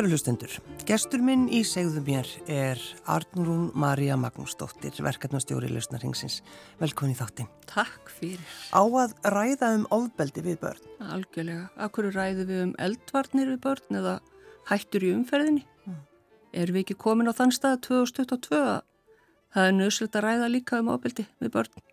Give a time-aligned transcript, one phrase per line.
[0.00, 0.52] Kæru hlustendur,
[0.88, 2.78] gestur minn í segðu mér er
[3.12, 6.38] Arnrún Marja Magnúsdóttir, verkefnastjóri Lausnarhengsins.
[6.80, 7.50] Velkomin í þáttin.
[7.68, 8.40] Takk fyrir.
[8.72, 10.88] Á að ræða um ofbeldi við börn?
[11.04, 11.66] Algjörlega.
[11.84, 14.16] Akkur ræðu við um eldvarnir við börn eða
[14.72, 15.66] hættur í umferðinni?
[15.84, 16.00] Mm.
[16.64, 18.82] Er við ekki komin á þann stað 2022 að
[19.52, 21.88] það er nöðslega að ræða líka um ofbeldi við börn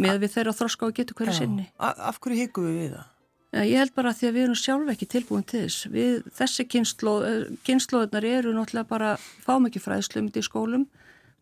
[0.00, 1.68] með við þeirra þroska og getur hverju sinni?
[1.76, 3.16] Af hverju higgum við við það?
[3.50, 5.86] Ég held bara að því að við erum sjálf ekki tilbúin til þess.
[5.90, 10.84] Við, þessi kynnslóðunar eh, eru náttúrulega bara, fáum ekki fræðslu um í skólum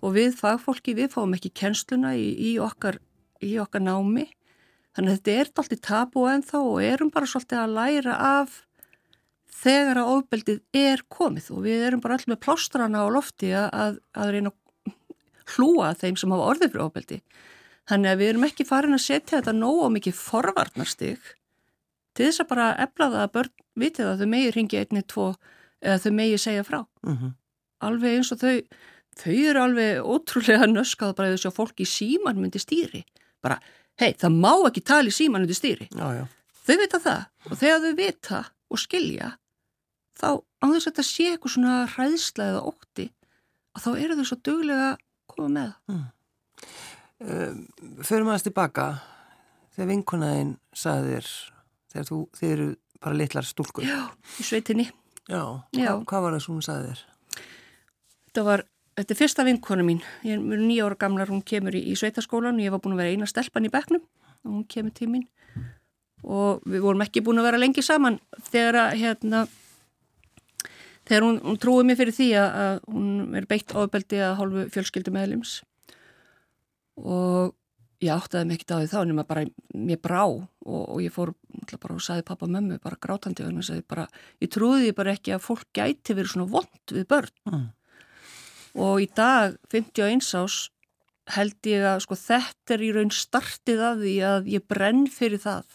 [0.00, 2.96] og við fagfólki, við fáum ekki kennsluna í, í, okkar,
[3.44, 4.24] í okkar námi.
[4.96, 8.56] Þannig að þetta er alltaf tapu en þá og erum bara svolítið að læra af
[9.58, 14.00] þegar að ofbeldið er komið og við erum bara allir með plástrana á lofti að,
[14.16, 14.96] að reyna að
[15.58, 17.20] hlúa þeim sem hafa orðið fyrir ofbeldi.
[17.88, 21.34] Þannig að við erum ekki farin að setja þetta nóg og mikið forvarnarstig
[22.18, 25.26] til þess að bara efla það að börn vitið að þau megi ringi einni, tvo
[25.78, 26.80] eða þau megi segja frá.
[27.06, 27.34] Mm -hmm.
[27.86, 28.54] Alveg eins og þau,
[29.22, 33.04] þau eru alveg ótrúlega nöskað bara þess að fólk í síman myndi stýri.
[33.42, 33.60] Bara,
[34.00, 35.86] hei, það má ekki tala í síman myndi stýri.
[35.94, 36.24] Já, já.
[36.66, 39.28] Þau vita það og þegar þau vita og skilja,
[40.18, 43.06] þá án þess að þetta sé eitthvað svona hræðsla eða ótti,
[43.74, 45.70] að þá eru þau svo duglega að koma með.
[45.88, 46.04] Mm.
[47.18, 47.62] Um,
[48.02, 49.00] Förum aðast tilbaka,
[49.74, 51.30] þegar vinkunæðin saðir
[51.98, 52.70] þegar þú, þið eru
[53.02, 53.86] bara litlar stúlkur.
[53.86, 54.00] Já,
[54.38, 54.88] í sveitinni.
[55.28, 55.42] Já,
[55.76, 55.92] Já.
[55.92, 57.00] Hva, hvað var það sem hún saði þér?
[58.28, 58.64] Þetta var,
[58.98, 62.60] þetta er fyrsta vinkona mín, ég er nýja ára gamlar, hún kemur í, í sveitaskólan,
[62.62, 64.04] ég var búin að vera eina stelpan í bekknum
[64.44, 65.26] og hún kemur til mín
[66.26, 68.18] og við vorum ekki búin að vera lengi saman
[68.50, 69.42] þegar að, hérna,
[71.08, 74.64] þegar hún, hún trúið mér fyrir því að, að hún er beitt ábeldi að hálfu
[74.74, 75.58] fjölskyldu meðlims
[76.98, 77.54] og
[78.04, 79.44] ég áttaði ekkert á því þá nema bara
[79.74, 81.32] mér brá og, og ég fór
[81.80, 84.06] bara og sagði pappa mömmu bara grátandi og ég, bara,
[84.42, 87.64] ég trúði bara ekki að fólk gæti verið svona vond við börn mm.
[88.84, 90.60] og í dag 51 ás
[91.34, 95.42] held ég að sko þetta er í raun startið að því að ég brenn fyrir
[95.42, 95.74] það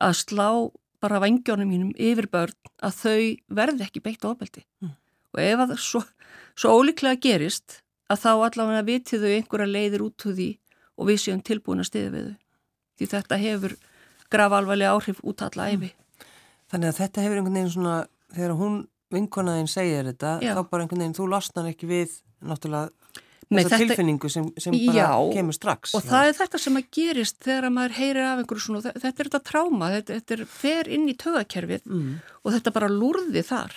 [0.00, 0.48] að slá
[1.02, 2.56] bara vangjónum mínum yfir börn
[2.86, 3.20] að þau
[3.60, 4.96] verði ekki beitt ofbeldi mm.
[5.34, 6.06] og ef það svo,
[6.54, 10.50] svo ólíklega gerist að þá allavega vitið þau einhverja leiðir út úr því
[11.00, 12.38] og við séum tilbúin að stiða við þau.
[13.00, 13.76] Því þetta hefur
[14.30, 15.90] graf alvarlega áhrif út alla æfi.
[16.70, 17.94] Þannig að þetta hefur einhvern veginn svona,
[18.36, 18.80] þegar hún
[19.10, 20.54] vinkonaðinn segir þetta, Já.
[20.54, 22.90] þá bara einhvern veginn, þú losnar ekki við náttúrulega
[23.50, 25.94] þessa þetta, tilfinningu sem, sem bara já, kemur strax.
[25.98, 26.08] Og já.
[26.12, 29.30] það er þetta sem að gerist þegar að maður heyrir af einhverju svona, þetta er
[29.30, 32.12] þetta tráma, þetta, þetta er fer inn í tögakerfið mm.
[32.44, 33.74] og þetta bara lúrði þar.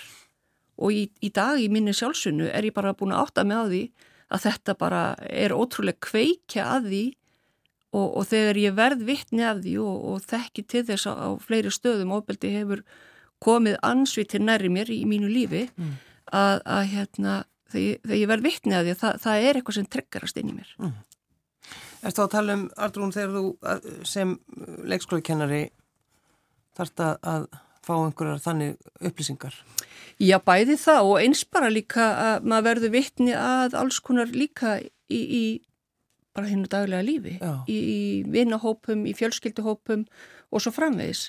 [0.84, 3.64] Og í, í dag í minni sjálfsunu er ég bara búin að átta með á
[3.72, 3.82] því
[4.34, 7.04] að þetta bara er ótrúlega kveikja að því
[7.94, 11.28] og, og þegar ég verð vittni af því og, og þekki til þess að á
[11.44, 12.84] fleiri stöðum óbeldi hefur
[13.44, 15.96] komið ansvið til næri mér í mínu lífi mm.
[16.34, 17.34] að, að hérna,
[17.72, 20.56] þegar, þegar ég verð vittni af því það, það er eitthvað sem treggarast inn í
[20.56, 20.72] mér.
[20.80, 20.94] Mm.
[22.04, 24.34] Erstu að tala um, Aldrún, þegar þú sem
[24.84, 25.62] leikskólakennari
[26.76, 27.46] þarft að
[27.84, 28.74] fá einhverjar þannig
[29.04, 29.56] upplýsingar?
[30.22, 34.76] Já, bæði það og eins bara líka að maður verður vittni að alls konar líka
[34.80, 35.44] í, í
[36.34, 37.62] bara hennu daglega lífi, Já.
[37.70, 38.00] í, í
[38.30, 40.06] vinahópum, í fjölskylduhópum
[40.50, 41.28] og svo framvegis.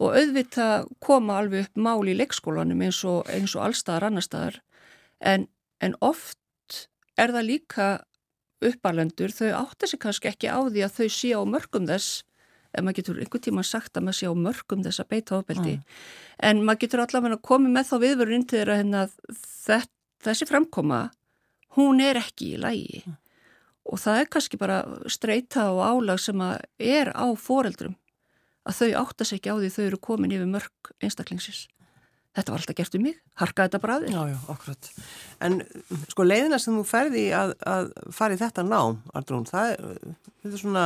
[0.00, 4.60] Og auðvitað koma alveg upp mál í leikskólanum eins og, eins og allstaðar annar staðar
[5.24, 5.46] en,
[5.80, 6.36] en oft
[7.16, 7.88] er það líka
[8.64, 12.24] uppalendur, þau áttar sig kannski ekki á því að þau sé á mörgum þess
[12.76, 15.76] ef maður getur einhver tíma sagt að maður sé á mörgum þess að beita ofbeldi
[15.76, 16.00] mm.
[16.48, 19.04] en maður getur allavega að koma með þá viðverun inn til þeirra hérna
[20.26, 21.02] þessi framkoma
[21.78, 23.20] hún er ekki í lægi mm.
[23.92, 24.82] og það er kannski bara
[25.12, 27.96] streyta og álag sem að er á foreldrum
[28.66, 31.66] að þau áttast ekki á því þau eru komin yfir mörg einstaklingsins
[32.36, 34.12] Þetta var alltaf gert um mig, harkaði þetta bara að þér.
[34.12, 34.88] Já, já, akkurat.
[35.46, 35.54] En
[36.10, 40.02] sko leiðina sem þú ferði að, að fara í þetta nám, Aldrún, það er,
[40.42, 40.82] þetta er svona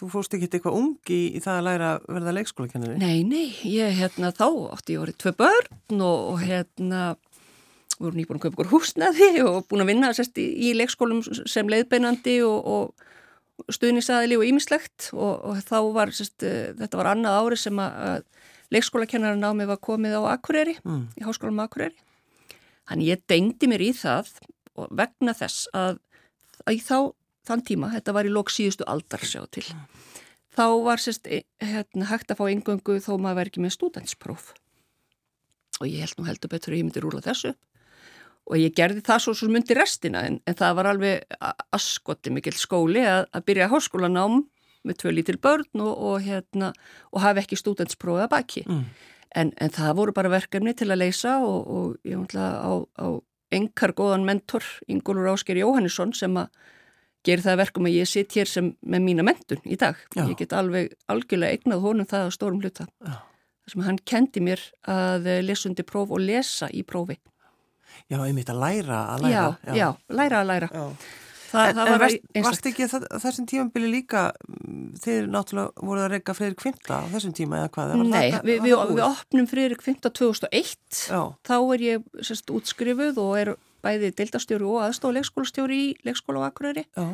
[0.00, 2.94] Þú fórst ekki eitthvað ungi í það að læra að verða leikskólakennari?
[3.00, 7.02] Nei, nei, ég hérna þá átti ég orðið tvei börn og, og hérna
[7.98, 11.68] voru nýbúin að köpa ykkur húsnaði og búin að vinna sérst, í, í leikskólum sem
[11.70, 16.40] leiðbeinandi og, og stuðnisaðili og ímislegt og, og þá var sérst,
[16.80, 21.04] þetta var annað ári sem að, að leikskólakennari námi var komið á Akureyri, mm.
[21.20, 21.98] í háskólum Akureyri.
[22.88, 24.32] Þannig ég dengdi mér í það
[24.96, 26.00] vegna þess að,
[26.64, 26.96] að þá
[27.48, 29.64] þann tíma, þetta var í lók síðustu aldar sjá til,
[30.54, 34.52] þá var sérst e, hérna, hægt að fá yngöngu þó maður verið ekki með stúdentspróf.
[35.80, 37.54] Og ég held nú heldur betur að ég myndi rúla þessu
[38.50, 41.36] og ég gerði það svo svo myndi restina en, en það var alveg
[41.74, 44.40] askoti mikil skóli að, að byrja háskólanám
[44.82, 46.72] með tvö lítil börn og, og, hérna,
[47.14, 48.64] og hafi ekki stúdentsprófið að baki.
[48.66, 48.84] Mm.
[49.38, 53.06] en, en það voru bara verkefni til að leysa og, og ég ætla á, á
[53.52, 56.50] engar góðan mentor, Ingólur Ásker Jóhannesson sem að
[57.26, 59.98] gera það verkum að ég sitt hér sem með mína mentun í dag.
[60.16, 60.24] Já.
[60.24, 62.88] Ég get alveg algjörlega eignað honum það á stórum hluta.
[63.02, 67.18] Það sem hann kendi mér að lesundi próf og lesa í prófi.
[68.10, 69.34] Já, einmitt að læra að læra.
[69.34, 70.72] Já, já, já læra að læra.
[71.52, 74.22] Það, en, það var varst, varst ekki það, þessum tímambili líka
[75.02, 77.92] þeir náttúrulega voruð að reyka Freirik Kvinta á þessum tíma eða hvað?
[78.08, 81.20] Nei, við, við, við opnum Freirik Kvinta 2001 Já.
[81.44, 83.52] þá er ég sérst útskrifuð og er
[83.84, 86.86] bæði deildastjóri og aðstof leikskólastjóri í leikskóla á Akureyri.
[86.96, 87.08] Já.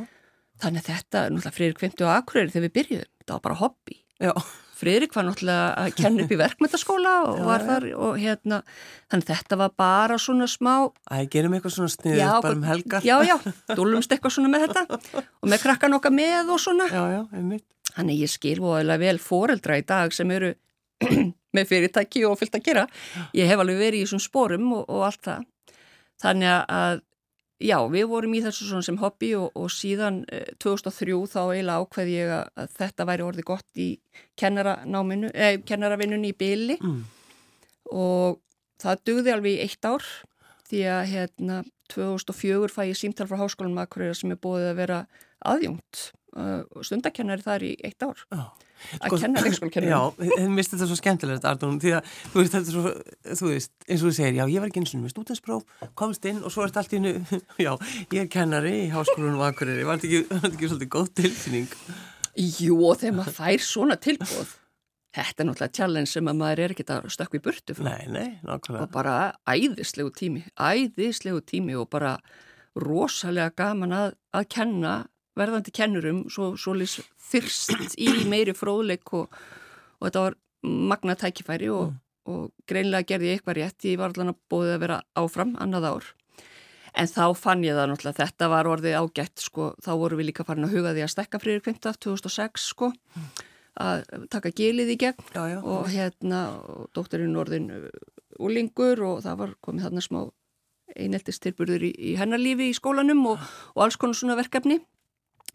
[0.62, 4.02] þannig að þetta, náttúrulega Freirik Kvinta á Akureyri þegar við byrjuðum, það var bara hobby
[4.18, 4.32] Já.
[4.78, 8.58] Fridrik var náttúrulega að kenna upp í verkmyndaskóla og já, var þar og hérna,
[9.10, 10.72] þannig þetta var bara svona smá
[11.10, 13.06] Æ, gerum eitthvað svona sniðið bara um helgar.
[13.06, 13.34] Já, já,
[13.78, 14.84] dúlumst eitthvað svona með þetta
[15.18, 16.86] og með krakkan okkar með og svona.
[16.94, 17.66] Já, já, einmitt.
[17.90, 20.52] Þannig ég skil voðalega vel foreldra í dag sem eru
[21.58, 22.86] með fyrirtæki og fyllt að gera.
[23.38, 25.46] Ég hef alveg verið í svona spórum og, og allt það
[26.18, 27.04] Þannig að
[27.58, 31.82] Já, við vorum í þessu svona sem hobby og, og síðan eh, 2003 þá eiginlega
[31.82, 37.00] ákveði ég að, að þetta væri orðið gott í eh, kennaravinnunni í byli mm.
[37.98, 38.38] og
[38.78, 40.06] það dugði alveg í eitt ár
[40.70, 41.56] því að hérna
[41.90, 45.02] 2004 fæ ég símtal frá háskólanum Akureyra sem er búið að vera
[45.42, 46.04] aðjungt
[46.86, 48.24] stundakennari þar í eitt ár.
[48.28, 48.40] Já.
[48.40, 48.68] Oh
[48.98, 52.56] að sko, kenna leikskólkennari Já, þið misti þetta svo skemmtilegt Arnum, því að þú veist,
[52.68, 52.92] svo
[53.40, 56.28] þú veist, eins og þú segir, já, ég var ekki eins og með stúdenspróf komst
[56.30, 57.72] inn og svo er þetta allt í hennu já,
[58.14, 61.76] ég er kennari í háskólunum og akkurir, var þetta ekki, ekki svolítið góð tilfinning
[62.38, 64.56] Jú, og þegar maður fær svona tilbúð
[65.18, 68.28] þetta er náttúrulega challenge sem að maður er ekkert að stökka í burtu Nei, nei,
[68.46, 69.18] og bara
[69.48, 72.18] æðislegu tími, æðislegu tími og bara
[72.78, 74.98] rosalega gaman að, að kenna
[75.38, 76.98] verðandi kennurum svo, svo lís
[77.28, 79.32] fyrst í meiri fróðleik og,
[79.98, 81.98] og þetta var magna tækifæri og, mm.
[82.32, 86.08] og greinlega gerði ég eitthvað rétt, ég var alveg búið að vera áfram annað ár.
[86.98, 90.46] En þá fann ég það náttúrulega, þetta var orðið ágætt sko, þá voru við líka
[90.48, 93.28] farin að huga því að stekka frýri kvimta 2006 sko mm.
[93.84, 94.02] að
[94.32, 95.28] taka gilið í gegn.
[95.36, 96.42] Já, já, og hérna,
[96.96, 97.70] dótturinn orðin
[98.38, 100.20] úlingur uh, og það var komið þarna smá
[100.98, 103.42] eineltistilburður í, í hennarlífi í skólanum og,
[103.76, 104.80] og alls konar svona verkefni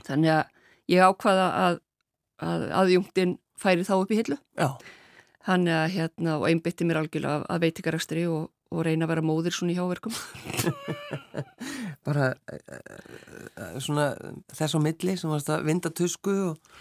[0.07, 0.43] þannig að
[0.93, 1.79] ég ákvaða að,
[2.43, 4.39] að aðjungtin færi þá upp í hillu.
[5.43, 9.25] Þannig að hérna og einbytti mér algjörlega að, að veitikarækstri og, og reyna að vera
[9.27, 10.15] móðir svona í hjáverkum.
[12.07, 12.81] Bara e, e,
[13.83, 14.09] svona
[14.55, 16.75] þess á milli sem varst að vinda tusku og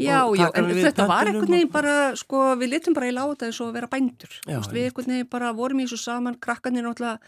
[0.00, 3.60] Já, já, en þetta var einhvern veginn bara, sko, við litum bara í láta þess
[3.60, 7.20] að vera bændur, já, Vist, við einhvern veginn bara vorum í þessu saman, krakkarnir náttúrulega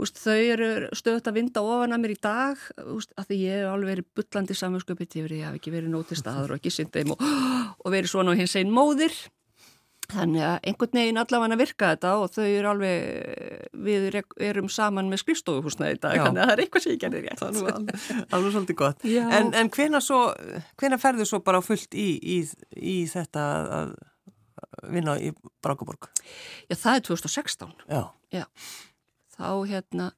[0.00, 2.62] Úst, þau eru stöðt að vinda ofan að mér í dag
[2.94, 5.74] úst, að því ég hef alveg verið bullandi samanskupið yfir því að ég hef ekki
[5.74, 7.22] verið nótið staður og ekki syndið og,
[7.76, 9.16] og verið svona á hins einn móðir.
[10.12, 14.16] Þannig að einhvern veginn allavega virka þetta og þau eru alveg við
[14.48, 16.24] erum saman með skrifstofuhúsna í dag Já.
[16.26, 17.42] þannig að það er eitthvað sem ég gerði rétt.
[18.32, 19.06] Það er svolítið gott.
[19.38, 20.22] En, en svo,
[20.82, 22.40] hvena ferðu svo bara fullt í, í,
[22.76, 23.46] í þetta
[23.78, 23.94] að
[24.92, 25.30] vinna í
[25.64, 26.10] Brákaborg?
[26.66, 28.44] Já, það er 2016 Já, Já
[29.36, 30.12] þá hérna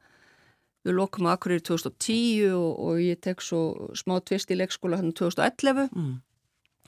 [0.85, 5.14] við lokum að akkurir 2010 og, og ég tek svo smá tvist í leikskóla hann
[5.16, 6.14] 2011 mm.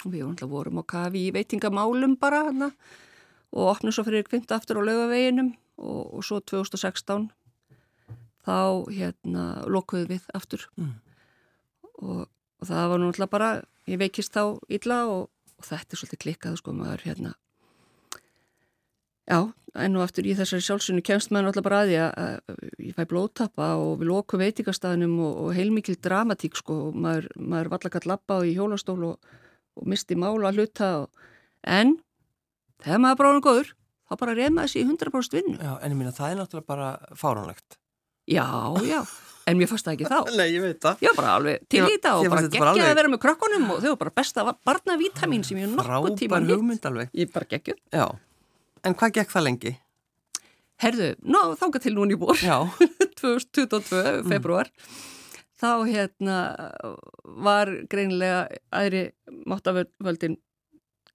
[0.05, 2.69] og við vorum á kafi í veitingamálum bara hann
[3.57, 7.31] og opnum svo fyrir kvinta aftur á laugaveginum og, og svo 2016
[8.47, 8.59] þá
[8.93, 10.93] hérna lokuðum við aftur mm.
[12.03, 13.51] og, og það var náttúrulega bara
[13.89, 15.31] ég veikist þá illa og
[15.65, 17.35] þetta er svolítið klikkað sko maður hérna
[19.27, 19.39] Já,
[19.75, 23.03] enn og aftur í þessari sjálfsögnu kemst maður alltaf bara að því að ég fæ
[23.11, 28.39] blóttappa og við lokum veitikastæðinum og, og heilmikil dramatík sko og maður, maður alltaf lappa
[28.39, 29.33] á í hjólastól og,
[29.77, 31.27] og misti mála að hluta og,
[31.67, 31.97] en
[32.85, 33.73] þegar maður bráðum góður
[34.07, 35.57] þá bara reyma þessi í 100% vinnu.
[35.59, 37.81] Já, en ég minna það er náttúrulega bara fáránlegt.
[38.27, 38.47] Já,
[38.87, 39.01] já,
[39.47, 40.19] en mér fannst það ekki þá.
[40.39, 41.03] Nei, ég veit það.
[41.03, 42.87] Já, bara alveg til í það og bara geggja alveg...
[42.87, 47.19] að vera með krökkunum og þau var bara besta barnavítamin sem ég nokkuð tíma hitt.
[47.19, 47.77] Ég bara geggju.
[47.95, 48.07] Já.
[48.87, 49.75] En hvað gekk það lengi?
[50.79, 54.99] Herðu, ná, þánga til núni í bór 2022, februar mm.
[55.57, 56.37] þá hérna
[57.47, 58.45] var greinilega
[58.77, 59.07] aðri
[59.49, 60.37] máttavöldin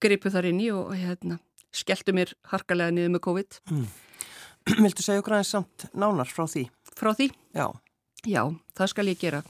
[0.01, 1.37] gripu þar inn í og hérna
[1.71, 3.85] skelltu mér harkalega niður með COVID mm.
[4.83, 6.65] Viltu segja okkur aðeins samt nánar frá því?
[6.97, 7.29] Frá því?
[7.57, 7.67] Já.
[8.27, 8.43] Já,
[8.77, 9.43] það skal ég gera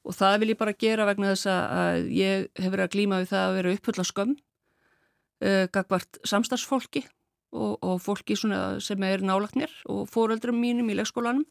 [0.00, 3.32] og það vil ég bara gera vegna þess að ég hef verið að glýma við
[3.32, 7.04] það að vera upphulla skömm uh, gagvart samstagsfólki
[7.52, 11.46] og, og fólki sem er nálagt mér og fóreldrum mínum í leikskólanum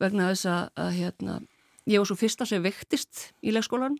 [0.00, 1.38] vegna þess að, að hérna,
[1.90, 3.98] ég var svo fyrsta sem vektist í leikskólanum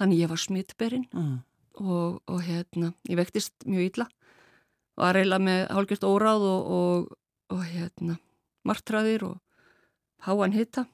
[0.00, 1.36] þannig ég var smittberinn mm.
[1.80, 4.08] og, og hérna, ég vektist mjög illa
[5.00, 7.12] var reyla með hálgjört óráð og, og,
[7.56, 8.18] og hérna,
[8.68, 9.38] martraðir og
[10.26, 10.84] háan hitta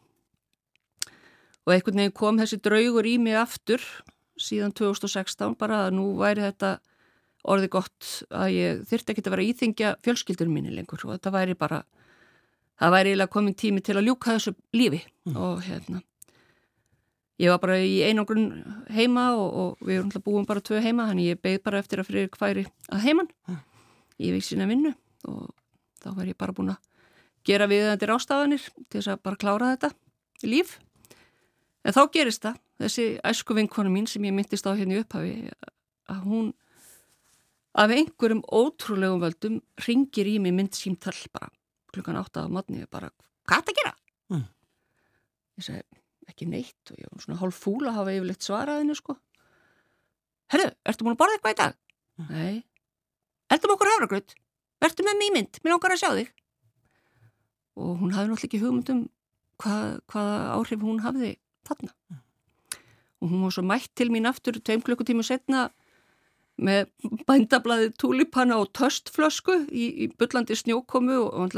[1.67, 3.83] og einhvern veginn kom þessi draugur í mig aftur
[4.39, 6.77] síðan 2016 bara að nú væri þetta
[7.47, 11.57] orði gott að ég þyrti ekki að vera íþingja fjölskyldur minni lengur og þetta væri
[11.59, 11.83] bara
[12.81, 15.37] það væri eiginlega komin tími til að ljúka þessu lífi mm.
[15.37, 16.03] og hérna
[17.43, 18.49] ég var bara í einangrun
[18.93, 22.11] heima og, og við erum búin bara tvö heima þannig ég beð bara eftir að
[22.11, 23.63] fyrir hværi að heiman mm.
[24.25, 24.95] ég veik sína vinnu
[25.29, 25.53] og
[26.03, 26.83] þá var ég bara búin að
[27.47, 29.93] gera við þetta rástafanir til þess að bara klára þetta
[30.47, 30.77] líf
[31.87, 35.35] en þá gerist það þessi æsku vinkonu mín sem ég myndist á hérna í upphafi
[36.13, 36.49] að hún
[37.77, 41.51] af einhverjum ótrúlegum völdum ringir í mig mynd símtall bara
[41.93, 43.11] klukkan átta á matni bara,
[43.49, 43.93] hvað er það að gera?
[44.33, 44.47] Mm.
[45.57, 49.17] Ég segi, ekki neitt og ég var svona hálf fúla að hafa yfirleitt svaraðinu sko
[50.53, 51.79] Herru, ertu múin að borða eitthvað í dag?
[52.21, 52.33] Mm.
[52.33, 52.57] Nei
[53.47, 54.35] Ertu með okkur hafragröð?
[54.83, 56.33] Vertu með mér í mynd, mér langar að sjá þig
[57.77, 59.01] og hún hafði náttúrulega ekki hugmyndum
[59.61, 61.33] hvað, hvaða áhrif hún hafði
[61.69, 62.21] þarna mm.
[63.21, 65.67] og hún var svo mætt til mín aftur tveim klukkutíma setna
[66.57, 66.87] með
[67.29, 71.57] bændablaði túlipanna og töstflösku í, í byllandi snjókomu og,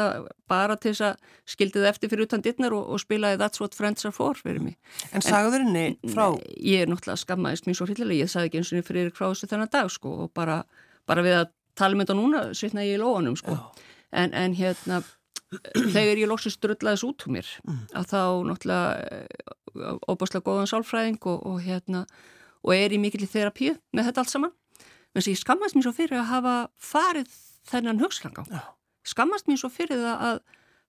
[0.51, 3.77] bara til þess að skildi það eftir fyrir utan dittnar og, og spilaði That's what
[3.79, 4.79] friends are for fyrir mig.
[5.15, 6.33] En sagður henni frá?
[6.57, 9.29] Ég er náttúrulega skammaðist mjög svo hryllilega, ég sagði ekki eins og niður fyrir frá
[9.29, 10.59] þessu þennan dag sko og bara,
[11.07, 11.47] bara við að
[11.79, 13.55] tala með um þetta núna svitna ég í lóanum sko.
[14.09, 15.03] En, en hérna
[15.95, 17.85] þegar ég lóksist drullaðis út um mér mm.
[17.97, 22.05] að þá náttúrulega óbáslega góðan sálfræðing og, og hérna
[22.65, 24.55] og er í mikill þerapíu með þetta allt saman
[25.17, 26.55] þess að ég skammast mér svo fyrir að hafa
[26.91, 27.35] farið
[27.69, 28.45] þennan hugslanga
[29.09, 30.39] skammast mér svo fyrir það að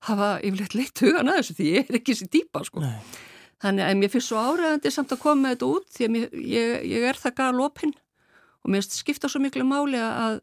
[0.09, 2.83] hafa yfirleitt leitt hugan að þessu því ég er ekki þessi dýpa sko.
[2.83, 3.01] Nei.
[3.59, 6.75] þannig að mér finnst svo áræðandi samt að koma þetta út því að mér, ég,
[6.87, 7.93] ég er það gala lópin
[8.63, 10.39] og mér skipta svo miklu máli að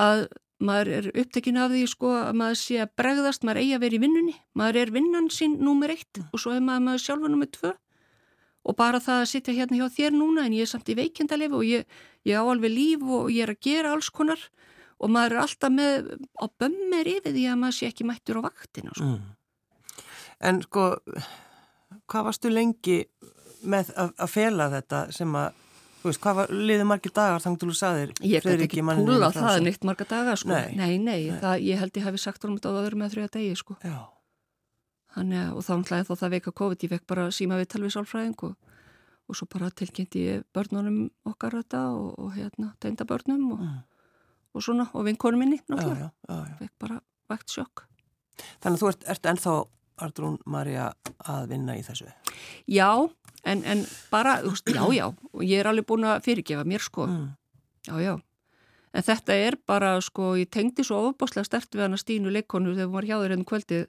[0.00, 0.26] að
[0.60, 3.96] maður er upptekinn af því sko að maður sé að bregðast, maður eigi að vera
[3.96, 4.34] í vinnunni.
[4.60, 7.72] Maður er vinnan sín númer eitt og svo er maður, maður sjálfur númer tvö
[8.64, 11.54] og bara það að sitja hérna hjá þér núna en ég er samt í veikendalif
[11.56, 11.86] og ég,
[12.28, 14.42] ég á alveg líf og ég er að gera alls konar
[15.00, 18.46] og maður er alltaf með á bömmir yfir því að maður sé ekki mættur á
[18.50, 19.08] vaktina sko.
[19.14, 19.36] mm.
[20.40, 20.84] En sko
[22.08, 23.02] hvað varstu lengi
[23.68, 25.66] með að, að fela þetta sem að
[26.00, 28.12] Þú veist, hvað var liðið margir dagar þannig að þú sagðir?
[28.24, 30.48] Ég gæti ekki púla það neitt marga dagar, sko.
[30.48, 31.40] Nei, nei, nei, nei.
[31.42, 33.76] Það, ég held ég hafi sagt um þetta á öðru með þrjöða degi, sko.
[33.84, 33.98] Já.
[35.14, 38.44] Þannig, og þá ætlaði þá það veika COVID, ég vekk bara síma við talvið sálfræðing
[38.46, 38.74] og,
[39.26, 43.80] og svo bara tilkynnti ég börnunum okkar þetta og, og hérna, teinda börnum og, mm.
[44.54, 46.12] og svona, og vinkonum minni, náttúrulega.
[46.60, 47.00] Vekk bara
[47.30, 47.84] vekt sjokk.
[48.62, 49.56] Þannig að þú ert, ert ennþá,
[50.00, 50.86] Artrún Marja,
[51.28, 52.06] að vinna í þessu?
[52.70, 52.88] Já,
[53.44, 57.04] en, en bara, veist, já, já, og ég er alveg búin að fyrirgefa mér, sko.
[57.10, 57.26] Mm.
[57.90, 58.14] Já, já.
[58.96, 62.88] En þetta er bara, sko, ég tengdi svo ofbáslega stert við hana Stínu leikonu þegar
[62.88, 63.84] hún var hjá þér enn hérna kvöldið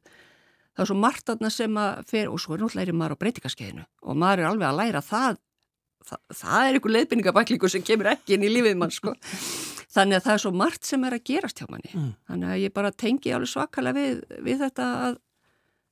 [0.72, 3.88] það er svo margt aðna sem að fer og svo er náttúrulega maður á breytingaskeiðinu
[4.02, 5.42] og maður er alveg að læra það
[6.08, 9.16] það, það er einhver leiðbynningabæklingu sem kemur ekki inn í lífið mann sko.
[9.92, 11.92] Þannig að það er svo margt sem er að gerast hjá manni.
[11.92, 12.14] Mm.
[12.30, 15.18] þannig að ég bara tengi alveg svakalega við, við þetta að,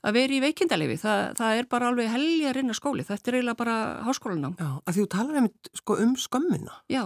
[0.07, 3.05] að vera í veikindalefi það, það er bara alveg helja rinna skóli.
[3.07, 4.55] Þetta er eiginlega bara háskólanám.
[4.55, 6.79] Já, að því þú talar einmitt sko um skömmina.
[6.91, 7.03] Já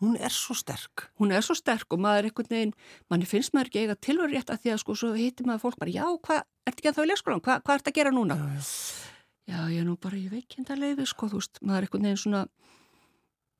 [0.00, 1.10] Hún er svo sterk.
[1.20, 2.72] Hún er svo sterk og maður er einhvern veginn,
[3.12, 5.80] manni finnst maður ekki eiga tilhör rétt að því að sko svo hittir maður fólk
[5.82, 6.40] bara, já, hvað,
[6.70, 8.38] ert ekki að þá í leikskólan, hvað, hvað ert að gera núna?
[9.50, 12.42] Já, ég er nú bara í veikindalegi, sko, þú veist, maður er einhvern veginn svona,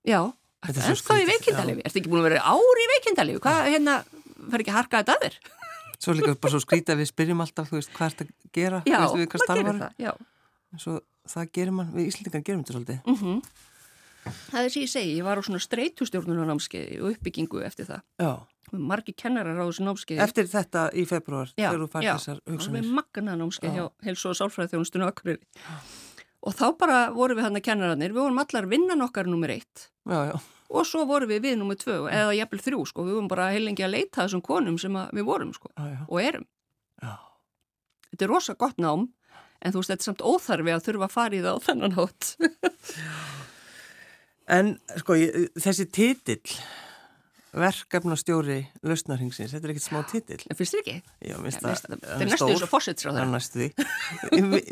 [0.09, 0.21] já,
[0.65, 4.01] ert það í veikindalegi, ert ekki búin að vera ári í veikindalegi, hvað, hérna,
[4.41, 5.39] fer ekki harka þetta að þér?
[6.01, 8.79] Svo líka bara svo skrítið að við spyrjum alltaf, þú veist, hvað ert að gera,
[8.89, 12.99] já, veist, við Svo það gerir mann, við Íslandingar gerum þetta svolítið.
[13.05, 13.41] Mm -hmm.
[14.25, 18.03] Það er sem ég segi, ég var á svona streytustjórnunanámskeiði og uppbyggingu eftir það.
[18.21, 18.33] Já.
[18.71, 20.21] Margi kennarar á þessu námskeiði.
[20.23, 22.85] Eftir þetta í februar, þegar þú fær þessar hugsanir.
[22.87, 25.41] Já, magna námskeið hjá Helso og Sálfræði þjónustunum akkurir.
[26.47, 29.89] Og þá bara voru við hann að kennararnir, við vorum allar vinnan okkar nummer eitt.
[30.09, 30.37] Já, já.
[30.71, 33.05] Og svo voru við við nummer tvö, eða jæfnvel þrjú, sko.
[33.09, 35.73] Við vorum bara heilengi að leita þessum konum sem við vorum, sko.
[35.75, 36.01] Já, já.
[36.07, 36.47] Og erum.
[37.03, 37.17] Já.
[38.13, 39.09] Þetta er rosa gott nám,
[39.61, 41.99] en þú veist, þetta er samt óþarfi að þurfa að fara í það á þennan
[41.99, 42.31] hótt.
[44.51, 45.17] En sko
[45.61, 46.57] þessi titill
[47.51, 50.43] verkefnastjóri lausnarhingsins, þetta er ekkert smá titill.
[50.45, 50.95] Það finnst þið ekki?
[51.27, 51.81] Já, minnst það.
[52.05, 53.23] Það er næstu þess að fórsetsra það.
[53.23, 53.69] Er næstu því.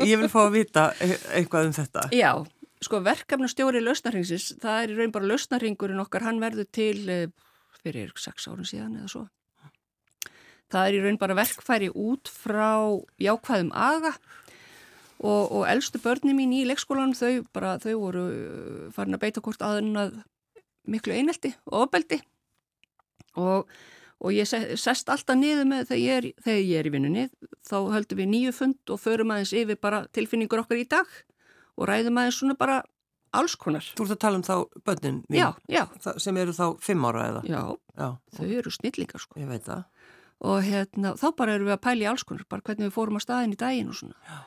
[0.07, 0.85] Ég vil fá að vita
[1.35, 2.05] eitthvað um þetta.
[2.21, 2.31] Já,
[2.87, 7.19] sko verkefnastjóri lausnarhingsins, það er í raun bara lausnarhingurinn okkar, hann verður til e,
[7.83, 9.25] fyrir sex árun síðan eða svo.
[10.69, 12.71] Það er í raun bara verkfæri út frá
[13.19, 14.48] jákvæðum aga og,
[15.19, 19.63] og eldstu börni mín í leikskólan þau, bara, þau voru uh, farin að beita hvort
[19.65, 20.19] aðeins að
[20.89, 22.21] miklu einelti og ofbeldi
[23.39, 23.67] og,
[24.23, 27.25] og ég sest alltaf niður með þegar ég, er, þegar ég er í vinnunni
[27.67, 31.11] þá höldum við nýju fund og förum aðeins yfir bara tilfinningur okkar í dag
[31.75, 32.79] og ræðum aðeins svona bara
[33.35, 33.85] alls konar.
[33.97, 34.55] Þú ert að tala um þá
[34.87, 35.39] börnin mín?
[35.39, 35.83] Já, já.
[36.17, 37.43] Sem eru þá fimm ára eða?
[37.45, 37.61] Já,
[37.99, 38.07] já.
[38.37, 39.37] þau eru snillingar sko.
[39.41, 39.83] Ég veit það.
[40.49, 43.21] Og hérna, þá bara eru við að pæli alls konar, bara hvernig við fórum á
[43.21, 44.17] staðin í daginn og svona.
[44.25, 44.39] Já.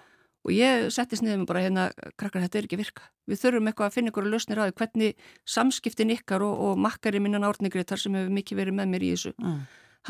[0.43, 1.83] Og ég settist niður með bara hérna,
[2.19, 3.05] krakkar, þetta er ekki virka.
[3.31, 6.81] Við þurfum eitthvað að finna ykkur að lausnir á því hvernig samskiptin ykkar og, og
[6.83, 9.33] makkari minnan árnigriðtar sem hefur mikið verið með mér í þessu.
[9.39, 9.61] Mm.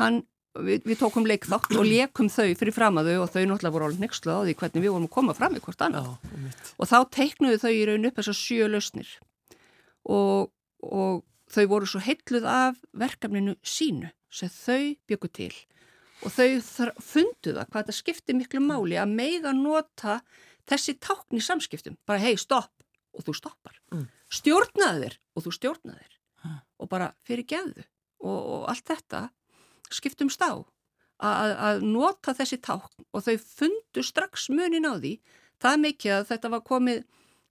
[0.01, 0.17] Hann,
[0.57, 3.89] við, við tókum leikþátt og leikum þau fyrir fram að þau og þau náttúrulega voru
[3.89, 6.09] alveg nextlu á því hvernig við vorum að koma fram hvort annað.
[6.09, 9.13] Já, og þá teiknuðu þau í raun upp þessar sjö lausnir
[10.09, 10.49] og,
[10.81, 11.21] og
[11.53, 15.53] þau voru svo heitluð af verkefninu sínu sem þau byggu til
[16.23, 20.19] og þau fundu það hvað þetta skipti miklu máli að meiga nota
[20.69, 21.97] þessi tákn í samskiptum.
[22.07, 23.79] Bara hei stopp og þú stoppar.
[23.93, 24.07] Mm.
[24.33, 26.13] stjórnaðir og þú stjórnaðir
[26.43, 26.59] mm.
[26.81, 27.83] og bara fyrir gefðu
[28.23, 29.27] og, og allt þetta
[29.93, 30.63] skiptum stá.
[31.23, 35.13] Að, að nota þessi tákn og þau fundu strax munin á því
[35.61, 37.03] það mikið að þetta var komið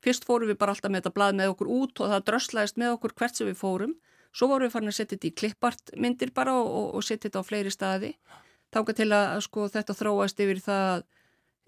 [0.03, 2.97] fyrst fórum við bara alltaf með þetta blað með okkur út og það dröslaðist með
[2.97, 3.95] okkur hvert sem við fórum.
[4.33, 7.45] Svo vorum við farin að setja þetta í klippartmyndir bara og, og, og setja þetta
[7.45, 8.11] á fleiri staði
[8.73, 11.03] Táka til að sko, þetta þróast yfir það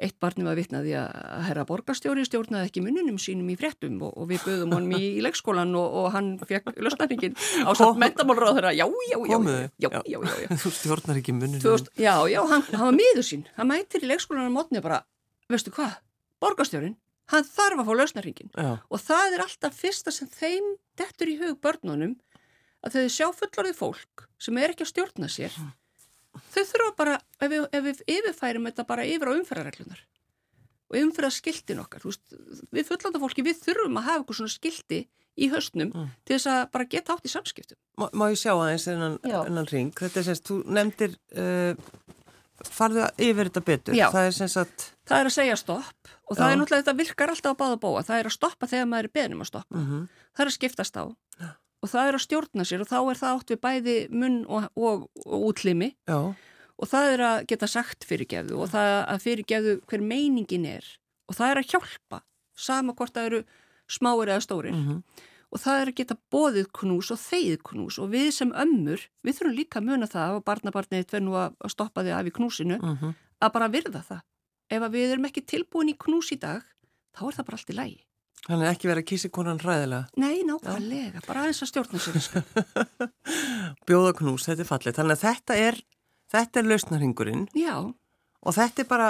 [0.05, 4.17] eitt barnum að vitna því að herra borgarstjóri stjórnaði ekki muninum sínum í fréttum og,
[4.19, 8.73] og við böðum honum í, leikskólan og, og hann fekk löstnarningin á samt mentamálráð þeirra,
[8.75, 10.49] já, já, já, já, já, já, já.
[10.65, 11.63] Þú stjórnar ekki muninum.
[11.63, 15.05] Veist, já, já, hann, hann var miður sín, hann mætir í leikskólan á mótni bara,
[15.53, 15.95] veistu hvað,
[16.43, 16.99] borgarstjórin,
[17.31, 21.61] hann þarf að fá löstnarningin og það er alltaf fyrsta sem þeim dettur í hug
[21.63, 22.19] börnunum
[22.85, 25.55] að þau sjá fullorðið fólk sem er ekki að stjórna sér
[26.55, 30.05] þau þurfa bara, ef við, ef við yfirfærum þetta bara yfir á umferðarreglunar
[30.91, 32.25] og umferðarskiltin okkar veist,
[32.75, 35.01] við fullanda fólki, við þurfum að hafa eitthvað svona skilti
[35.35, 36.11] í höstnum mm.
[36.27, 39.95] til þess að bara geta átt í samskiptum Má, má ég sjá aðeins ennan ring
[39.99, 41.75] þetta er semst, þú nefndir uh,
[42.71, 44.09] farðu yfir þetta betur Já.
[44.15, 46.53] það er semst að það er að segja stopp og það Já.
[46.53, 49.15] er náttúrulega, þetta virkar alltaf á báða bóa það er að stoppa þegar maður er
[49.19, 50.05] beðnum að stoppa mm -hmm.
[50.31, 51.05] það er að skiptast á
[51.85, 54.67] og það er að stjórna sér og þá er það átt við bæði munn og,
[54.75, 55.93] og, og útlimi.
[56.09, 56.33] Já.
[56.75, 60.89] og það er að geta sagt fyrirgefðu og það að fyrirgefðu hver meiningin er.
[61.31, 62.25] Og það er að hjálpa
[62.57, 63.41] sama hvort það eru
[63.91, 64.75] smáir eða stórir.
[64.75, 65.03] Mm -hmm.
[65.55, 67.99] og það er að geta bóðið knús og þeið knús.
[67.99, 71.53] Og við sem ömmur, við þurfum líka að muna það og barnabarnið tverr nú að
[71.69, 73.15] stoppa þig af í knúsinu, mm -hmm.
[73.41, 74.21] að bara virða það.
[74.71, 76.63] Ef við erum ekki tilbúin í knús í dag
[77.15, 78.05] þá er það bara allt í lægi
[78.45, 80.21] Þannig ekki verið að kísi konan ræðilega?
[80.21, 82.19] Nei, nákvæmlega, bara aðeins að stjórna sér.
[82.21, 82.43] Sko.
[83.89, 84.97] Bjóða knús, þetta er fallið.
[84.99, 85.79] Þannig að þetta er,
[86.35, 87.47] þetta er lausnarhingurinn.
[87.57, 87.75] Já.
[88.45, 89.09] Og þetta er bara,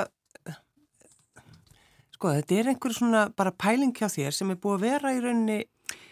[2.15, 5.23] sko þetta er einhver svona bara pæling hjá þér sem er búið að vera í
[5.25, 5.59] rauninni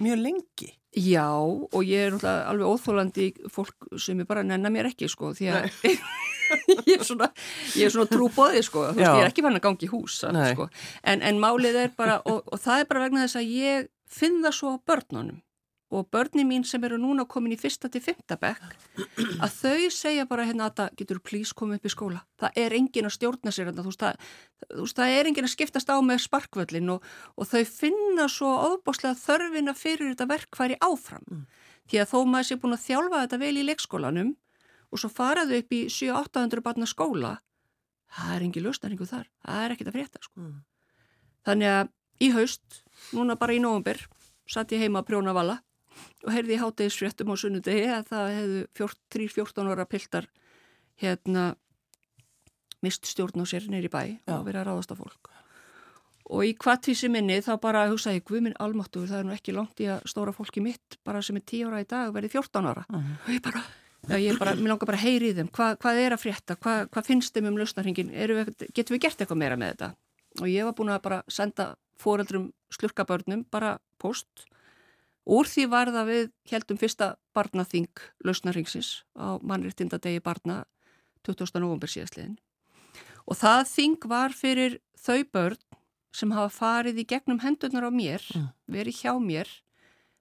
[0.03, 0.73] mjög lengi.
[0.92, 2.16] Já, og ég er
[2.50, 5.70] alveg óþólandi fólk sem er bara að nenna mér ekki, sko, því að
[6.90, 7.31] ég er svona,
[7.94, 10.66] svona trúbóði, sko, þú veist, ég er ekki fann að gangi í hús, sko,
[11.09, 14.42] en, en málið er bara, og, og það er bara vegna þess að ég finn
[14.44, 15.40] það svo á börnunum
[15.92, 18.62] og börni mín sem eru núna komin í fyrsta til fymta bekk
[19.44, 22.20] að þau segja bara hérna að það getur plís komið upp í skóla.
[22.40, 24.31] Það er engin að stjórna sér þú veist, það,
[24.70, 28.52] þú veist, það er engin að skiptast á með sparkvöllin og, og þau finna svo
[28.72, 31.26] óbáslega þörfina fyrir þetta verkværi áfram.
[31.28, 31.42] Mm.
[31.90, 34.31] Því að þó maður sé búin að þjálfa þetta vel í leikskólanum
[34.92, 37.35] og svo faraðu upp í 7-800 barna skóla,
[38.12, 39.28] það er engin löstæringu þar.
[39.44, 40.40] Það er ekkit að frétta, sko.
[40.40, 40.57] Mm.
[41.42, 42.81] Þannig að í haust,
[43.12, 44.00] núna bara í nógumber,
[44.48, 45.59] satt ég heima að prjóna vala
[46.22, 50.28] og heyrði í hátegisfréttum á sunnudegi að það hefðu 3-14 ára piltar
[51.02, 51.52] hérna
[52.83, 54.38] mist stjórn á sér neyri bæ Já.
[54.38, 55.31] og verið að ráðast á fólk.
[56.33, 59.88] Og í kvartvísi minni þá bara hugsaði Guðminn almáttur það er nú ekki langt í
[59.90, 62.85] að stóra fólki mitt bara sem er 10 ára í dag verið 14 ára.
[62.88, 63.16] Uh -huh.
[63.26, 63.62] og ég bara,
[64.09, 65.50] já, ég bara mér langar bara að heyri í þeim.
[65.50, 68.11] Hva, hvað er að frétta, Hva, hvað finnst þeim um lausnarhingin
[68.74, 69.94] getur við gert eitthvað meira með þetta?
[70.40, 74.46] Og ég var búin að bara senda fóreldrum slurkabörnum bara post
[75.23, 80.65] Úr því var það við heldum fyrsta barnaþing lausnarringsins á mannriktindadegi barna
[81.23, 81.61] 20.
[81.63, 82.39] november síðastliðin.
[83.31, 85.61] Og það þing var fyrir þau börn
[86.13, 88.49] sem hafa farið í gegnum hendurnar á mér, mm.
[88.67, 89.49] verið hjá mér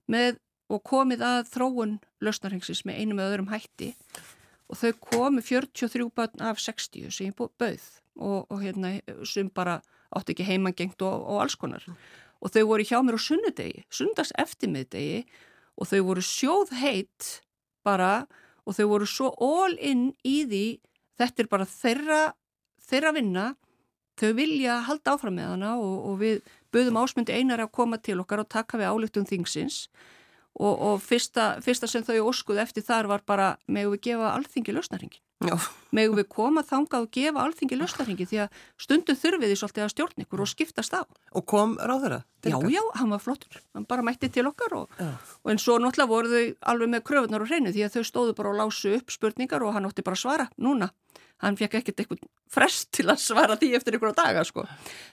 [0.06, 0.38] með,
[0.70, 3.96] og komið að þróun lausnarringsins með einu með öðrum hætti
[4.72, 7.90] og þau komu 43 börn af 60 sem ég bauð
[8.22, 9.82] og, og hérna sem bara
[10.14, 11.84] átti ekki heimangengt og, og alls konar.
[11.90, 11.98] Mm
[12.41, 15.23] og þau voru hjá mér á sunnudegi, sundags eftirmiðdegi
[15.77, 17.41] og þau voru sjóð heitt
[17.86, 18.27] bara
[18.65, 20.65] og þau voru svo all in í því
[21.21, 22.21] þetta er bara þeirra,
[22.89, 23.45] þeirra vinna,
[24.19, 26.41] þau vilja halda áfram með hana og, og við
[26.73, 29.86] böðum ásmundi einar að koma til okkar og taka við álugtum þingsins
[30.60, 34.75] og, og fyrsta, fyrsta sem þau óskuð eftir þar var bara megum við gefa alþingi
[34.75, 35.23] lausnaringin.
[35.91, 39.93] Megum við koma þangað og gefa alþingi lausnaringi því að stundum þurfið því svolítið að
[39.95, 41.01] stjórn ykkur og skiptast á
[41.36, 42.27] Og kom ráður það?
[42.41, 45.01] Já, já, hann var flottur, hann bara mætti til okkar og,
[45.43, 48.38] og en svo náttúrulega voru þau alveg með kröfunar og hreinu því að þau stóðu
[48.38, 50.89] bara og lásu upp spurningar og hann ótti bara að svara núna
[51.41, 54.65] hann fekk ekkert eitthvað frest til að svara því eftir ykkur á daga sko.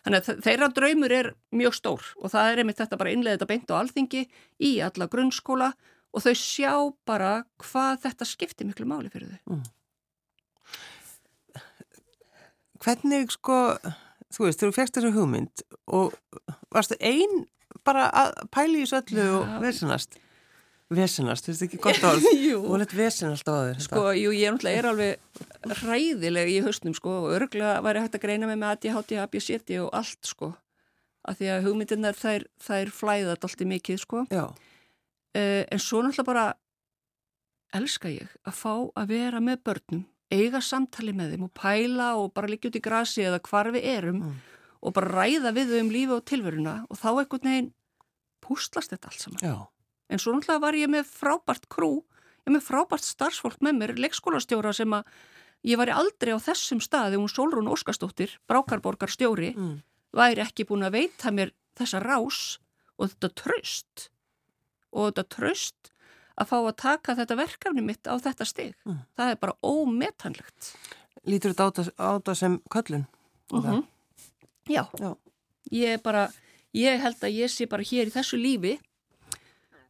[0.04, 3.50] Þannig að þeirra draumur er mjög stór og það er einmitt þetta bara innlega þetta
[3.52, 4.24] beint á alþingi
[4.68, 5.72] í alla grunnskóla
[6.12, 6.72] og þau sjá
[7.08, 9.56] bara hvað þetta skiptir miklu máli fyrir þau.
[9.56, 9.66] Mm.
[12.84, 13.58] Hvernig sko,
[14.34, 15.64] þú veist, þegar þú fegst þessu hugmynd
[15.98, 16.14] og
[16.74, 17.44] varstu einn
[17.86, 20.18] bara að pæli í þessu öllu og vesenast?
[20.88, 22.26] Vesenast, finnst þið ekki gott orð?
[22.70, 23.80] Og lett vesen alltaf á þér.
[23.84, 28.16] Sko, jú, ég er náttúrulega er alveg hræðileg í hausnum, sko, og örgulega væri hægt
[28.16, 30.48] að greina mig með ADHD, ABCD og allt, sko,
[31.28, 34.48] af því að hugmyndirnar þær, þær flæðat allt í mikið, sko, uh,
[35.36, 36.46] en svo náttúrulega bara
[37.76, 42.32] elska ég að fá að vera með börnum, eiga samtali með þeim og pæla og
[42.36, 44.34] bara liggja út í grasi eða hvar við erum Mm.
[44.82, 47.72] og bara ræða við þau um lífi og tilveruna og þá einhvern veginn
[48.44, 49.40] púslast þetta allt saman.
[49.42, 49.66] já,
[50.10, 52.04] En svo náttúrulega var ég með frábært krú,
[52.46, 55.04] ég með frábært starfsfólk með mér, leikskólastjóra sem að
[55.64, 59.82] ég var aldrei á þessum staði, hún Solrún Óskarsdóttir, Brákarborgar stjóri, mm.
[60.16, 62.58] væri ekki búin að veita mér þessa rás
[62.98, 64.08] og þetta tröst
[64.92, 65.92] og þetta tröst
[66.38, 68.74] að fá að taka þetta verkefni mitt á þetta stig.
[68.86, 68.98] Mm.
[69.18, 70.72] Það er bara ómetanlegt.
[71.26, 73.06] lítur þetta á það- sem köllun?
[73.52, 73.84] Mm það?
[74.68, 75.16] Já, Já.
[75.72, 76.28] ég bara,
[76.74, 78.78] ég held að ég sé bara hér í þessu lífi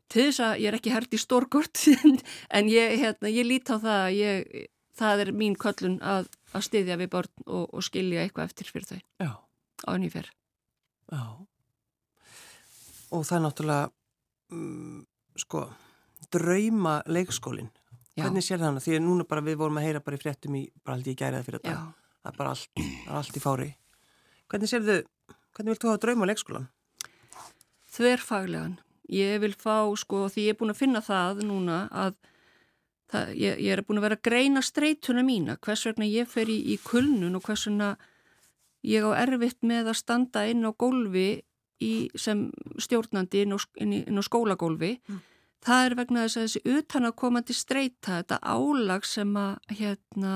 [0.08, 1.82] til þess að ég er ekki hert í stórkort
[2.56, 6.64] en ég, hérna, ég lít á það að ég, það er mín köllun að, að
[6.64, 9.32] styðja við börn og, og skilja eitthvað eftir fyrir þau Já,
[9.84, 10.30] á fyrr.
[11.12, 11.22] já.
[13.10, 13.90] Og það er náttúrulega,
[14.52, 14.98] mm,
[15.44, 15.62] sko,
[16.34, 17.70] drauma leikskólinn.
[18.18, 18.82] Hvernig sér það hana?
[18.82, 21.20] Því að núna bara við vorum að heyra bara í fréttum í, bara held ég
[21.20, 21.76] gæriða fyrir þetta.
[22.18, 23.68] Það er bara allt, er allt í fári.
[24.50, 24.98] Hvernig sér þau,
[25.54, 26.66] hvernig vilt þú hafa drauma leikskólan?
[27.94, 28.74] Þverfaglegan.
[29.08, 32.18] Ég vil fá, sko, því ég er búin að finna það núna að
[33.12, 36.50] það, ég, ég er búin að vera að greina streituna mína, hvers vegna ég fer
[36.52, 37.94] í, í kulnun og hvers vegna
[38.86, 41.28] ég á erfitt með að standa inn á gólfi
[41.80, 42.48] í, sem
[42.82, 44.98] stjórnandi inn á, inn inn á skólagólfi.
[45.08, 45.24] Mm.
[45.64, 50.34] Það er vegna þess að þessi utanakomandi streita, þetta álag sem að hérna,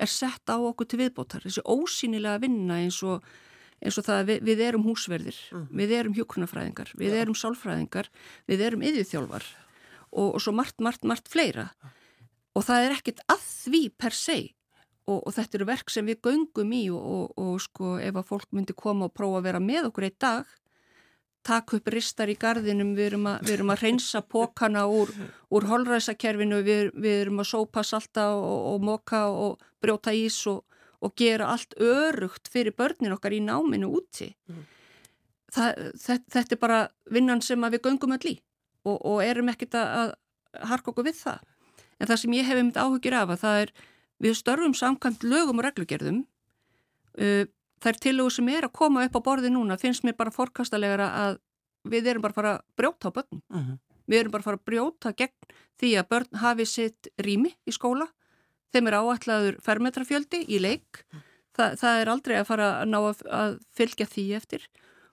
[0.00, 3.22] er sett á okkur til viðbótar, þessi ósýnilega vinna eins og
[3.84, 5.66] eins og það að við, við erum húsverðir, Mhm.
[5.76, 8.08] við erum hjúkrunafræðingar, við erum sálfræðingar,
[8.48, 9.44] við erum yðjúþjálfar
[10.12, 11.68] og, og svo margt, margt, margt fleira.
[12.56, 14.38] Og það er ekkert að því per se
[15.06, 18.28] og, og þetta eru verk sem við göngum í og, og, og sko ef að
[18.30, 20.46] fólk myndi koma og prófa að vera með okkur eitt dag,
[21.44, 25.12] taka upp ristar í gardinum, við erum að, við erum að reynsa pókana úr,
[25.54, 30.64] úr holræsakerfinu, við, við erum að sópa salta og, og moka og brjóta ís og,
[31.04, 34.30] og gera allt örugt fyrir börnin okkar í náminu úti.
[34.48, 34.66] Mm.
[35.54, 36.82] Það, þetta, þetta er bara
[37.14, 38.36] vinnan sem við göngum öll í
[38.84, 41.42] og, og erum ekkert að, að harka okkur við það.
[42.00, 43.74] En það sem ég hef einmitt áhugir af að það er,
[44.24, 46.24] við störfum samkvæmt lögum og reglugerðum,
[47.20, 47.44] uh,
[47.84, 51.38] þær tilögur sem er að koma upp á borði núna finnst mér bara forkastalegara að
[51.88, 53.42] við erum bara að fara að brjóta á börnum.
[53.52, 53.78] Mm -hmm.
[54.06, 57.72] Við erum bara að fara að brjóta gegn því að börn hafi sitt rými í
[57.72, 58.08] skóla.
[58.72, 61.04] Þeim er áætlaður fermetrafjöldi í leik.
[61.54, 64.62] Þa, það er aldrei að fara að ná að, að fylgja því eftir.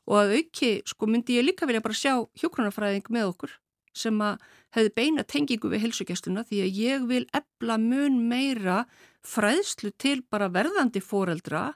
[0.07, 3.51] Og að auki, sko, myndi ég líka vilja bara sjá hjókronarfræðing með okkur
[3.93, 4.39] sem að
[4.75, 8.85] hefði beina tengingu við helsugjastluna því að ég vil ebla mun meira
[9.27, 11.73] fræðslu til bara verðandi foreldra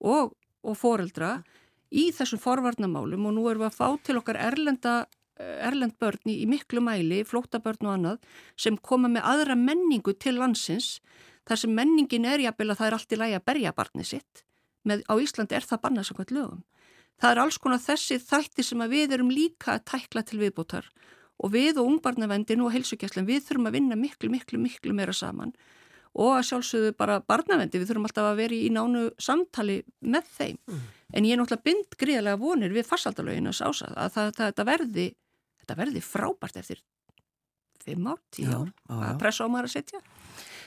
[0.00, 0.34] og,
[0.66, 1.38] og foreldra
[1.90, 5.04] í þessum forvarnamálum og nú erum við að fá til okkar erlenda
[5.36, 8.20] erlend börn í, miklu mæli, flóttabörn og annað,
[8.56, 11.00] sem koma með aðra menningu til landsins,
[11.46, 14.42] þar sem menningin er jafnvel að það er allt í lægi að berja barnið sitt.
[14.86, 16.64] Með, á Íslandi er það bannað samkvæmt lögum.
[17.20, 20.90] Það er alls konar þessi þætti sem við erum líka að tækla til viðbútar
[21.36, 25.52] og við og ungbarnavendin og helsugjæslan, við þurfum að vinna miklu, miklu, miklu meira saman
[26.16, 30.58] og að sjálfsögðu bara barnavendi, við þurfum alltaf að vera í nánu samtali með þeim.
[30.70, 30.82] Mm.
[31.12, 34.70] En ég er náttúrulega bind gríðarlega vonir við farsaldalögin að sása að það, það, það
[34.70, 35.06] verði
[35.66, 36.82] þetta verði frábært eftir
[37.86, 40.00] fimm ár, tíu Já, ár já, að pressa á maður að setja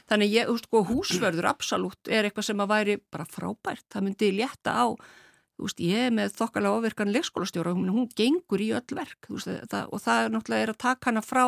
[0.10, 4.06] þannig ég, þú veist, sko, húsverður absolutt er eitthvað sem að væri bara frábært það
[4.08, 4.88] myndi létta á
[5.60, 9.52] þú veist, ég með þokkalega ofirkan leikskólastjóra hún, hún gengur í öll verk þú veist,
[9.72, 11.44] það, og það er náttúrulega er að taka hana frá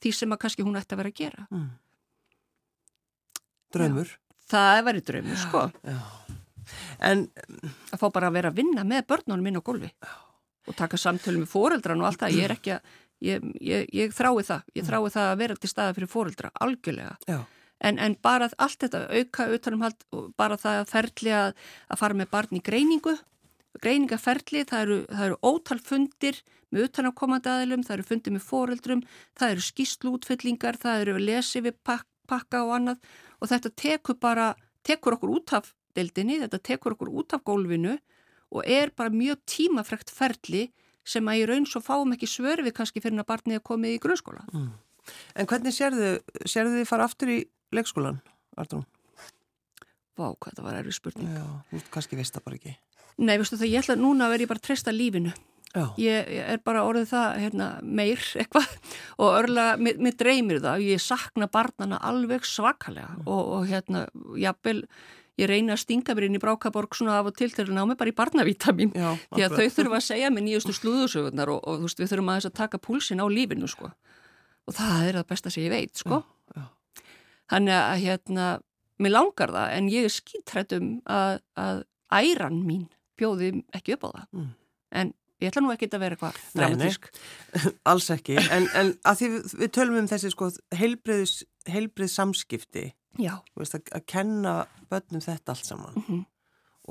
[0.00, 1.70] því sem að kannski hún ætti að vera að gera Mm.
[3.74, 4.16] Draumur.
[4.50, 5.66] það væri draumur, sko.
[5.86, 6.00] Já.
[7.10, 7.28] En
[7.90, 9.90] að fá bara að vera að vinna með börnunum inn á gólfi
[10.68, 14.12] og taka samtölu með foreldran og allt það, ég er ekki að ég, ég, ég
[14.14, 17.16] þrái það, ég þrái það að vera til staða fyrir fóreldra, algjörlega.
[17.28, 17.40] Já.
[17.80, 20.06] en, en bara allt þetta auka utanumhald,
[20.36, 21.52] bara það að ferli að,
[21.88, 23.16] að fara með barn í greiningu.
[23.80, 29.04] Greiningaferli, það eru, það eru ótal fundir með utanafkomandi aðilum, það eru fundir með fóreldrum,
[29.38, 31.78] það eru skýslútfyllingar, það eru lesið við
[32.30, 34.52] pakka og annað og þetta tekur bara,
[34.86, 37.96] tekur okkur út af deildinni, þetta tekur okkur út af gólfinu
[38.50, 40.68] og er bara mjög tímafrekt ferli
[41.06, 44.00] sem að í raun svo fáum ekki svörfi kannski fyrir að barnið er komið í
[44.02, 44.44] grunnskóla.
[44.52, 44.70] Mm.
[45.34, 46.10] En hvernig sérðu,
[46.44, 47.38] sérðu þið fara aftur í
[47.74, 48.20] leikskólan,
[48.60, 48.84] Artur?
[50.18, 51.30] Vá, hvað það var erfið spurning.
[51.32, 52.74] Já, þú kannski veist það bara ekki.
[53.20, 55.32] Nei, veistu það, ég ætla núna að vera ég bara að treysta lífinu.
[55.70, 58.72] Ég, ég er bara orðið það hérna, meir eitthvað
[59.22, 63.28] og örlega, mér, mér dreymir það, ég sakna barnana alveg svakalega mm.
[63.30, 64.02] og, og hérna,
[64.40, 64.80] jafnvel,
[65.38, 67.84] ég reyna að stinga mér inn í Brákaborg svona af og til til að ná
[67.86, 71.62] mig bara í barnavítamin Já, því að þau þurfa að segja mig nýjustu slúðusögurnar og,
[71.62, 73.92] og þú veist, við þurfum að þess að taka púlsin á lífinu, sko.
[74.66, 76.20] Og það er það besta sem ég veit, sko.
[76.56, 76.66] Já.
[77.54, 78.48] Þannig að, hérna,
[79.00, 82.88] mér langar það en ég er skítrættum að, að æran mín
[83.20, 84.26] bjóði ekki upp á það.
[84.34, 84.50] Mm.
[85.00, 87.10] En ég ætla nú ekki að vera eitthvað dramatísk.
[87.90, 90.50] Alls ekki, en, en að því við, við tölum um þessi sko
[91.70, 93.40] heilbrið samskipti, Já.
[93.58, 94.54] Veist, að, að kenna
[94.90, 96.24] börnum þetta allt saman Mm -hmm.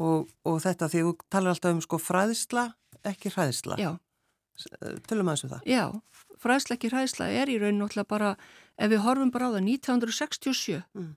[0.03, 3.77] og, og þetta því þú talar alltaf um sko fræðisla, ekki hræðisla.
[3.79, 3.91] Já.
[5.07, 5.61] Tölum aðeins um það.
[5.65, 5.85] Já,
[6.43, 8.37] fræðisla ekki hræðisla er í raun náttúrulega bara,
[8.77, 11.15] ef við horfum bara á það 1967, Mm.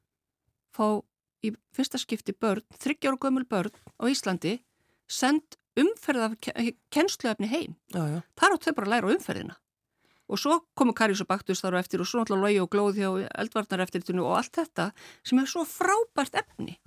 [0.72, 1.02] fá
[1.42, 4.62] í fyrsta skipti börn, þryggjára gömul börn á Íslandi,
[5.08, 5.42] send
[5.80, 6.36] umferð af
[6.92, 7.76] kennsluefni heim.
[7.94, 8.20] Já, já.
[8.38, 9.58] Þar átt þau bara að læra umferðina.
[10.32, 13.00] Og svo komu Karius og Baktus þar á eftir og svo náttúrulega logi og glóð
[13.00, 13.08] hjá
[13.42, 14.90] eldvarnar eftirtunu og allt þetta
[15.26, 16.78] sem er svo frábært efni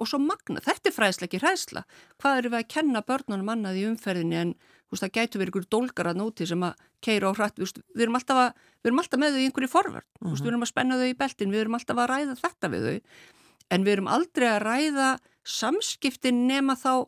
[0.00, 0.60] og svo magna.
[0.64, 1.84] Þetta er fræðsla ekki hræðsla.
[2.20, 4.52] Hvað eru við að kenna börnunum annað í umferðinni en
[4.90, 7.32] veist, það gætu verið ykkur dólgar að nóti sem að keira á.
[7.36, 10.08] Veist, við, við erum alltaf með þau í einhverju forverð.
[10.20, 10.40] Mm -hmm.
[10.40, 12.98] Við erum að spenna þau í beltin, við erum alltaf að ræða þetta við þau.
[13.70, 15.10] En við erum aldrei að ræða
[15.44, 17.06] samskiptin nema þá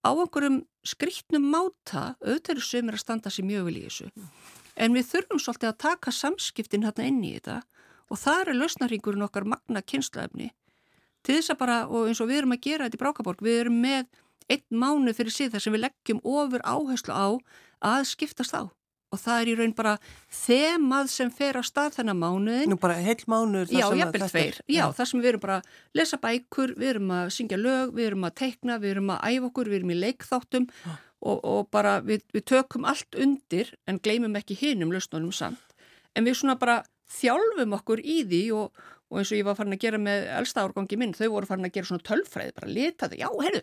[0.00, 4.08] á einhverjum skrítnum máta, auðvitað eru sömur að standa sér mjög vel í þessu.
[4.80, 7.60] En við þurfum svolítið að taka samskiptin hérna inn í þetta
[8.10, 10.50] og það er lausnaringurinn okkar magna kynslaefni
[11.26, 13.58] til þess að bara, og eins og við erum að gera þetta í Brákaborg, við
[13.64, 14.06] erum með
[14.50, 17.28] einn mánu fyrir síðan sem við leggjum ofur áherslu á
[17.92, 18.62] að skiptast á
[19.10, 19.92] og það er í raun bara
[20.40, 22.70] þemað sem fer á stað þennan mánuðin.
[22.70, 23.72] Nú bara heil mánuður.
[23.74, 24.60] Já, jafnvel tveir.
[24.60, 27.94] Er, já, það sem við erum bara að lesa bækur, við erum að syngja lög,
[27.96, 31.66] við erum að teikna, við erum að æfa okkur, við erum í leikþáttum og, og
[31.74, 35.76] bara við, við tökum allt undir en gleymum ekki hinum lausnunum samt.
[36.14, 39.74] En við svona bara þjálfum okkur í því og, og eins og ég var farin
[39.74, 43.18] að gera með elsta árgangi minn, þau voru farin að gera svona tölfræði, bara letaði,
[43.20, 43.62] já, heyrðu,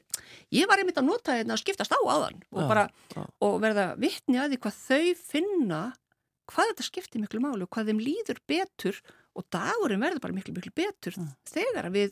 [0.58, 3.24] ég var einmitt að nota þetta að skiptast á aðan og Já, bara, já.
[3.48, 5.82] og verða vittni að því hvað þau finna,
[6.52, 9.00] hvað þetta skiptir miklu máli og hvað þeim líður betur
[9.38, 11.32] og dagurinn verður bara miklu, miklu betur Mm.
[11.48, 12.12] þegar við,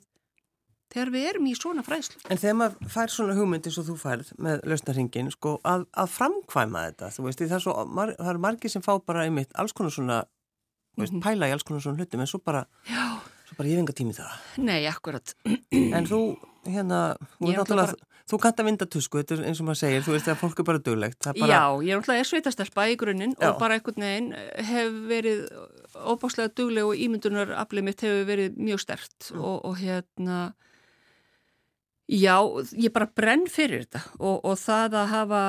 [0.94, 2.22] þegar við erum í svona fræðslu.
[2.32, 6.84] En þegar maður fær svona hugmyndi svo þú færð með lausnarhingin, sko, að, að framkvæma
[6.90, 9.92] þetta, þú veist, það, er svo, mar, er margir sem fá bara einmitt alls konar
[9.96, 10.20] svona,
[11.04, 11.22] veist, Mhm.
[11.24, 14.14] pæla í alls konar svona hlutum, en svo bara, svo bara ég hef enga tími
[14.16, 14.32] það.
[14.58, 15.34] Nei, akkurat.
[15.46, 17.96] En þú, hérna, náttúrulega,
[18.30, 20.60] þú kannt að vinda tusku, þetta er eins og maður segir, þú veist, að fólk
[20.60, 20.80] er bara
[21.36, 24.32] er bara, Já, ég er náttúrulega sveitastelpa í grunninn og bara einhvern veginn
[24.66, 25.50] hef verið
[25.96, 29.42] óbáslega dugleg og ímyndunar aflið mitt hefur verið mjög stert Mm.
[29.44, 30.54] og, og hérna
[32.10, 32.38] já,
[32.78, 35.44] ég bara brenn fyrir þetta og, og það að hafa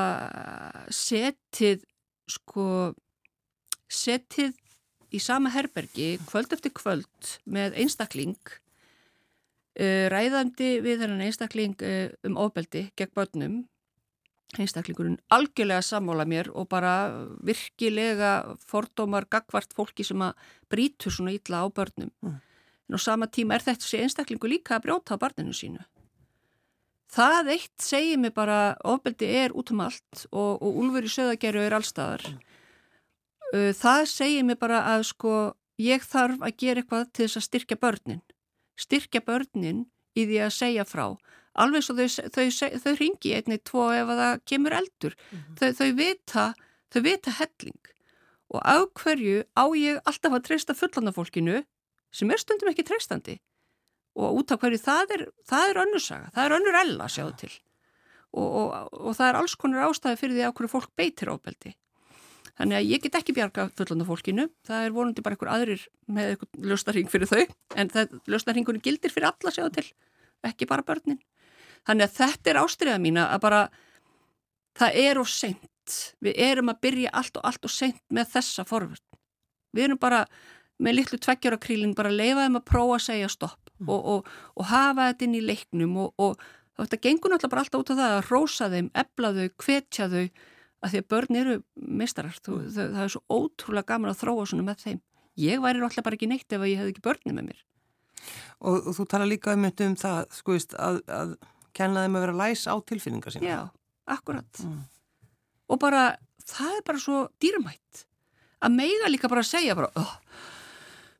[0.90, 1.82] setið
[2.28, 2.94] sko
[3.88, 4.54] setið
[5.16, 8.36] í sama herbergi kvöld eftir kvöld með einstakling
[9.80, 13.64] uh, ræðandi við þennan einstakling uh, um ofbeldi gegn börnum
[14.54, 16.92] einstaklingurinn algjörlega sammála mér og bara
[17.44, 20.36] virkilega fordómar gagvart fólki sem að
[20.70, 22.12] brítur svona illa á börnum.
[22.22, 22.38] Mm.
[22.88, 25.82] En á sama tíma er þetta sé einstaklingu líka að brjóta á barninu sínu.
[27.12, 31.62] Það eitt segir mig bara ofbeldi er út um allt og, og úlfur í söðageru
[31.62, 32.24] er allstaðar.
[32.26, 32.55] Uh,
[33.52, 35.34] Það segir mig bara að sko
[35.80, 38.22] ég þarf að gera eitthvað til þess að styrkja börnin.
[38.80, 39.84] Styrkja börnin
[40.16, 41.06] í því að segja frá.
[41.56, 45.16] Alveg svo þau, þau, þau, þau ringi einni tvo ef að það kemur eldur.
[45.56, 46.46] þau, þau, vita,
[46.92, 47.92] þau vita helling.
[48.52, 51.62] Og á hverju á ég alltaf að treysta fullandafólkinu
[52.12, 53.38] sem er stundum ekki treystandi.
[54.16, 56.28] Og út af hverju það er, það er önnursaga.
[56.34, 57.54] Það er önnur ella sjáðu til.
[58.36, 61.72] Og, og, og það er alls konar ástæði fyrir því að hverju fólk beitir ábeldi.
[62.56, 64.46] Þannig að ég get ekki bjarga fullandafólkinu.
[64.64, 67.42] Það er vonandi bara einhver aðrir með einhver löstarhing fyrir þau.
[67.76, 67.90] En
[68.32, 69.86] löstarhingunni gildir fyrir alla sjáðu til.
[70.46, 71.20] Ekki bara börnin.
[71.86, 73.62] Þannig að þetta er ástriða mína að bara
[74.80, 75.98] það er of seint.
[76.24, 79.04] Við erum að byrja allt og allt og seint með þessa forvörn.
[79.76, 80.24] Við erum bara
[80.82, 83.88] með litlu tveggjara krílin bara að leifa þeim að prófa að segja stopp mm.
[83.92, 86.42] og, og, og hafa þetta inn í leiknum og, og
[86.80, 90.24] þetta gengur náttúrulega bara alltaf út á það að rósa þeim, ebla þau, kvetja þau
[90.86, 92.38] að því að börn eru mistarar.
[92.42, 92.72] Þú, mm.
[92.76, 95.00] það, er svo ótrúlega gaman að þróa svona með þeim.
[95.36, 97.62] Ég væri náttúrulega bara ekki neitt ef ég hef ekki börni með mér.
[98.66, 101.34] Og þú tala líka um, um það, sko, að, að
[101.76, 103.48] kenna þeim að vera læs á tilfinningar sína.
[103.50, 103.60] Já,
[104.16, 104.62] akkurat.
[104.64, 104.84] Mm.
[105.66, 106.04] Og bara,
[106.46, 108.06] það er bara svo dýrmætt
[108.64, 110.14] að meiga líka bara að segja bara, oh,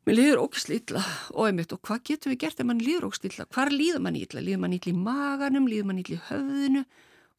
[0.07, 1.03] mér líður ógist illa
[1.35, 3.49] og einmitt, og hvað getur við gert ef mann líður ógist illa?
[3.53, 4.43] Hvar líður mann illa?
[4.43, 5.69] Líður mann illa í maganum?
[5.71, 6.85] Líður mann illa í höfðinu?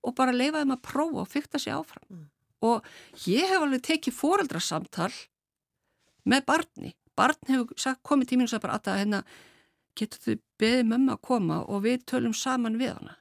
[0.06, 2.06] Og bara leifa þeim að prófa og fykta sig áfram.
[2.12, 2.28] Mm.
[2.68, 2.86] Og
[3.28, 5.12] ég hef alveg tekið foreldrasamtal
[6.28, 6.94] með barni.
[7.18, 9.24] Barn hefur sagt, komið tíminu og sagt bara að hérna,
[9.98, 13.18] getur þau beðið mömmu að koma og við tölum saman við hana.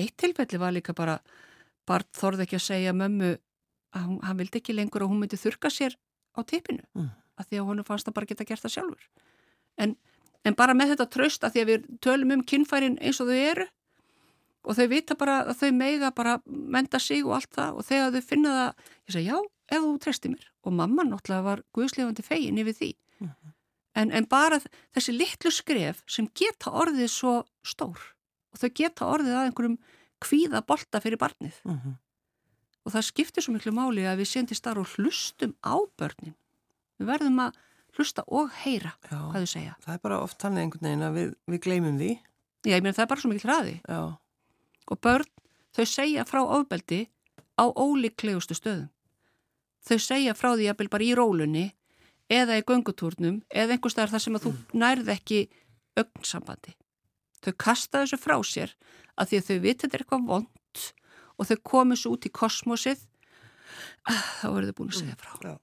[0.00, 1.18] Eitt tilfelli var líka bara,
[1.88, 3.34] Bart þorði ekki að segja mömmu
[3.96, 5.96] að hún, hann vildi ekki lengur að hún myndi þurka sér
[6.38, 7.10] á tipinu, mm.
[7.40, 9.08] að því að hún fannst að bara geta gert það sjálfur.
[9.80, 9.96] En,
[10.46, 13.40] en bara með þetta tröst að því að við tölum um kinnfærin eins og þau
[13.40, 13.66] eru
[14.64, 18.12] og þau vita bara að þau meiga bara menda sig og allt það og þegar
[18.16, 19.38] þau finna það, ég segi já,
[19.70, 20.50] ef þú treysti mér.
[20.66, 22.90] Og mamma náttúrulega var guðslefandi fegin yfir því.
[23.20, 23.54] Mm -hmm.
[24.00, 24.60] En, en bara
[24.94, 27.98] þessi litlu skref sem geta orðið svo stór
[28.52, 29.78] og þau geta orðið að einhverjum
[30.20, 31.56] kvíða bolta fyrir barnið.
[31.64, 31.80] Uh mhm.
[31.88, 31.96] -huh.
[32.84, 36.34] Og það skiptir svo miklu máli að við sendist þar og hlustum á börnin.
[36.98, 37.52] Við verðum að
[37.96, 39.74] hlusta og heyra Já, hvað þau segja.
[39.84, 42.10] Það er bara oft hann einhvern veginn að við, við gleymum því.
[42.64, 43.76] Já, ég meina það er bara svo miklu hraði.
[43.88, 44.00] Já.
[44.88, 45.28] Og börn,
[45.76, 47.04] þau segja frá ofbeldi
[47.60, 48.88] á ólíklegustu stöðum.
[49.84, 51.66] Þau segja frá því að bara í rólunni
[52.30, 54.64] eða í göngutúrnum eða einhver staðar þar sem að þú mm.
[54.82, 55.40] nærð ekki
[56.00, 56.74] ögnsambandi.
[57.40, 58.74] Þau kasta þessu frá sér
[59.16, 60.84] að því að þau viti þetta er eitthvað vond
[61.40, 63.02] og þau komu svo út í kosmosið
[64.08, 65.32] ah, þá verður þau búin að segja frá.
[65.48, 65.54] Já.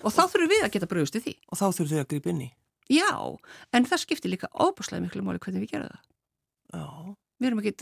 [0.00, 1.34] Og þá þurfum við að geta bröðust í því.
[1.50, 2.50] Og þá þurfum þau að gripa inn í.
[2.90, 3.10] Já,
[3.76, 6.06] en það skiptir líka óbúslega miklu máli hvernig við gera það.
[6.70, 6.86] Já.
[7.40, 7.74] Við erum ekki,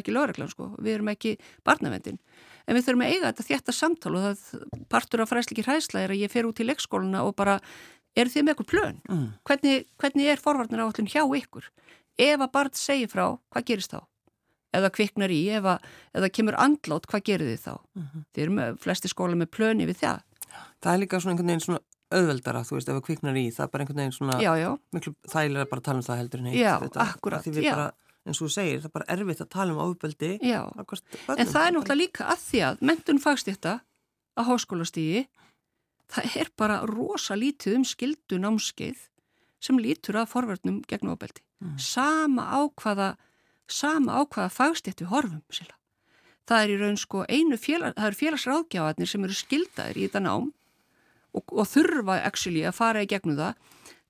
[0.00, 2.20] ekki lögreglan sko, við erum ekki barnavendin
[2.66, 6.14] en við þurfum að eiga þetta þjætta samtal og það partur af fræsleikir hæsla er
[6.14, 7.58] að ég fer út í leikskóluna og bara
[8.18, 9.00] er þið með eitthvað plön?
[9.10, 9.26] Mm.
[9.48, 11.68] Hvernig, hvernig er forvarnar áallin hjá ykkur?
[12.20, 14.00] Ef að barn segir frá, hvað gerist þá?
[14.76, 17.74] Eða kviknar í, ef að kemur andlátt, hvað gerir þið þá?
[17.96, 18.26] Mm -hmm.
[18.34, 20.20] Þið eru með flesti skóla með plöni við það.
[20.82, 23.64] Það er líka svona einhvern veginn svona auðveldara, þú veist, ef það kviknar í, það
[23.64, 24.70] er bara einhvern veginn svona, já, já.
[24.94, 26.60] miklu þægilega bara að tala um það heldur en heitt.
[26.60, 27.74] Já, þetta, akkurat, já.
[27.74, 27.92] Bara,
[28.28, 30.32] og þú segir, það er bara erfitt að tala um ofbeldi.
[30.44, 33.74] Já, en það er náttúrulega líka að því að mentun fagst þetta
[34.36, 35.24] á háskólastígi,
[36.10, 39.06] það er bara rosa lítið um skildu námskeið
[39.60, 41.44] sem lítur að forverðnum gegn ofbeldi.
[41.60, 41.76] Mm.
[41.80, 43.14] Sama ákvaða,
[43.68, 45.76] sama ákvaða fagst þetta við horfum, síla.
[46.48, 50.22] Það er í raun sko einu félag, það eru félagsráðgjáðarnir sem eru skildaðir í þetta
[50.24, 50.48] nám
[51.36, 53.58] og, og þurfa actually að fara í gegnum það.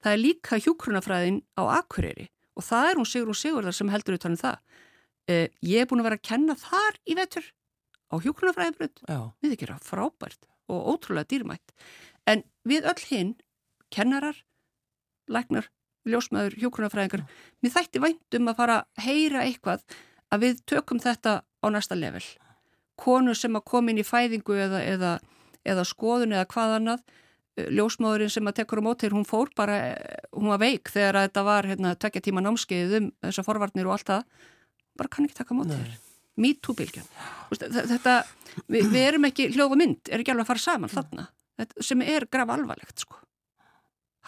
[0.01, 4.37] Það er líka hjúkrunafræðin á Akureyri og það er hún Sigrun Sigurðar sem heldur utan
[4.37, 4.61] um það.
[5.31, 7.47] Eh, ég er búin að vera að kenna þar í vetur
[8.11, 9.03] á hjókunarfræðibrönd.
[9.41, 11.75] Við ekki erum frábært og ótrúlega dýrmætt.
[12.29, 13.35] En við öll hinn,
[13.95, 14.37] kennarar,
[15.31, 15.71] læknar,
[16.09, 17.25] ljósmaður, hjókunarfræðingar,
[17.63, 19.85] við þætti væntum að fara að heyra eitthvað
[20.31, 22.25] að við tökum þetta á næsta level.
[23.01, 25.13] Konu sem að koma inn í fæðingu eða, eða,
[25.65, 27.05] eða skoðun eða hvað annað
[27.75, 29.79] ljósmáðurinn sem að tekur á mótir, hún fór bara,
[30.37, 34.09] hún var veik þegar þetta var hérna tvekja tíma námskeið um þessar forvarnir og allt
[34.11, 34.47] það,
[35.01, 35.91] bara kann ekki taka á mótir.
[36.41, 37.09] Me too bylgjan.
[37.53, 38.17] Þetta,
[38.67, 41.27] við, við erum ekki, hljóð og mynd er ekki alveg að fara saman þarna,
[41.61, 43.19] þetta, sem er graf alvarlegt sko.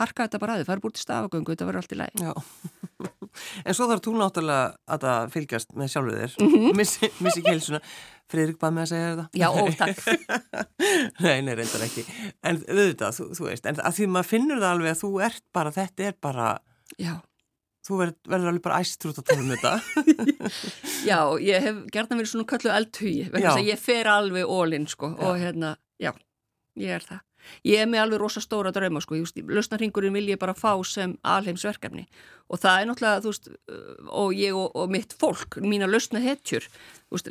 [0.00, 2.22] Harka þetta bara aðið, er búin til stafagöngu, þetta verður allt í læg.
[2.22, 2.32] Já,
[3.64, 6.76] en svo þarf þú náttúrulega að það fylgjast með sjálfuð þér, mm -hmm.
[6.80, 7.80] missi, missi kelsuna.
[8.32, 9.26] Friðrik bað með að segja þetta.
[9.36, 9.98] Já, ó, takk.
[11.24, 12.04] nei, nei, reyndar ekki.
[12.48, 15.44] En auðvitað, þú, þú veist, en að því maður finnur það alveg að þú ert
[15.52, 16.46] bara, þetta er bara,
[16.96, 17.12] Já.
[17.88, 19.74] þú verður, verður alveg bara æstrút að tala um þetta.
[21.10, 24.88] já, ég hef gerðan verið svona köllu eldhugi, vegna þess að ég fer alveg ólinn,
[24.88, 25.26] sko, já.
[25.28, 26.12] og hérna, já,
[26.80, 27.20] ég er það.
[27.66, 29.18] Ég er með alveg rosa stóra drauma sko,
[29.49, 32.07] lausnarhingurinn vil ég bara fá sem alheimsverkefni.
[32.53, 33.51] Og það er náttúrulega, þú veist,
[34.22, 36.66] og ég og, og mitt fólk, mína lausnahetjur,
[37.14, 37.30] veist,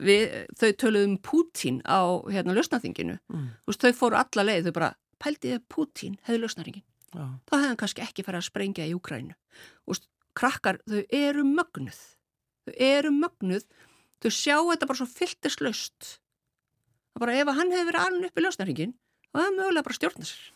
[0.60, 2.02] þau töluðum Pútín á
[2.32, 3.50] hérna lausnarþinginu, mm.
[3.70, 7.28] veist, þau fóru alla leið, þau bara, pældiði Pútín hefði lausnarhingin, ja.
[7.46, 9.38] þá hefði hann kannski ekki farið að sprengja í Ukrænu.
[10.38, 12.00] Krakkar, þau eru mögnuð,
[12.66, 13.66] þau eru mögnuð,
[14.24, 16.12] þau sjá þetta bara svo fylltislaust,
[17.12, 18.94] það bara ef hann hefði verið alveg upp í lausnarhingin,
[19.32, 20.50] og það er mögulega bara stjórna sér.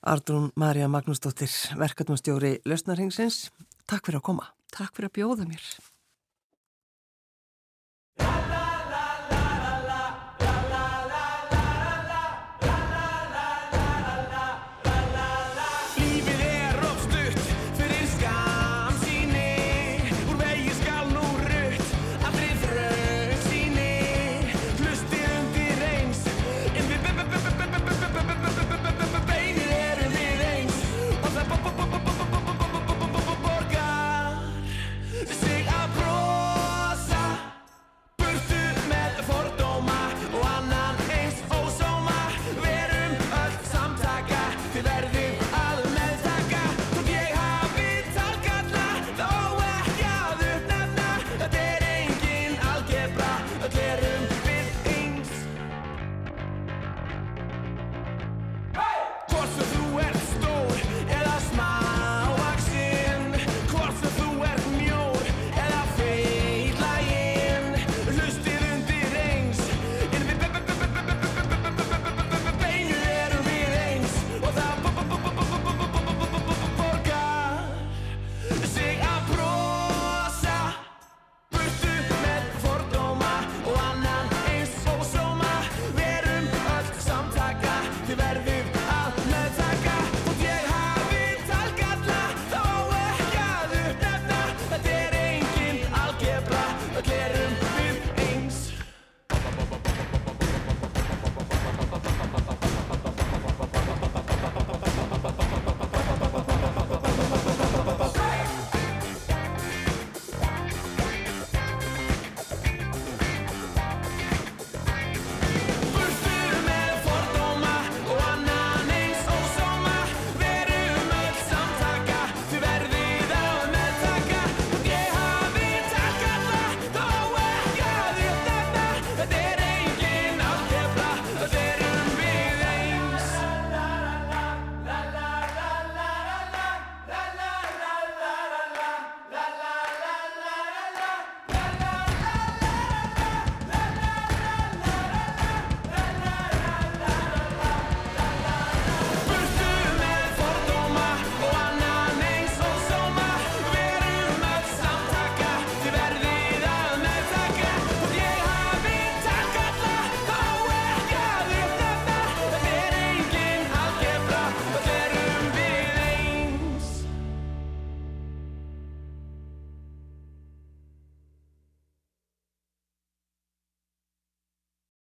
[0.00, 3.50] Ardrún Marja Magnúsdóttir, verkefnumstjóri Lausnarhengsins.
[3.84, 4.46] Takk fyrir að koma.
[4.72, 5.66] Takk fyrir að bjóða mér.